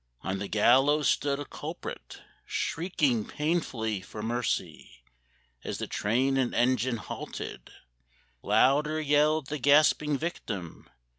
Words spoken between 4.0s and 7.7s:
for mercy. As the train and engine halted,